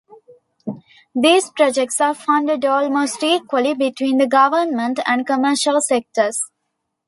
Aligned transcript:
These 1.13 1.51
projects 1.51 2.01
are 2.01 2.15
funded 2.15 2.65
almost 2.65 3.21
equally 3.21 3.75
between 3.75 4.17
the 4.17 4.25
government 4.25 4.97
and 5.05 5.27
commercial 5.27 5.79
sectors. 5.79 6.41